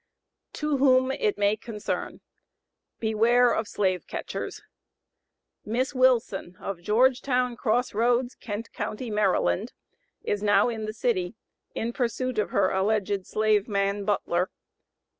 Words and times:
TO 0.51 0.77
WHOM 0.77 1.11
IT 1.11 1.37
MAY 1.37 1.55
CONCEEN: 1.57 2.21
BEWARE 2.99 3.53
OF 3.53 3.67
SLAVE 3.67 4.07
CATCHERS. 4.07 4.63
Miss 5.63 5.93
WILSON, 5.93 6.55
of 6.59 6.81
Georgetown 6.81 7.55
Cross 7.55 7.93
Roads, 7.93 8.33
Kent 8.33 8.73
county, 8.73 9.11
Md., 9.11 9.73
is 10.23 10.41
now 10.41 10.69
in 10.69 10.85
the 10.85 10.93
city 10.93 11.35
in 11.75 11.93
pursuit 11.93 12.39
of 12.39 12.49
her 12.49 12.71
alleged 12.71 13.27
slave 13.27 13.67
man, 13.67 14.03
BUTLER. 14.03 14.49